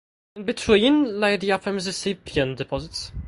In 0.35 0.45
between 0.45 1.19
laid 1.19 1.41
the 1.41 1.51
Upper 1.51 1.71
Mississippian 1.71 2.55
deposits. 2.55 3.11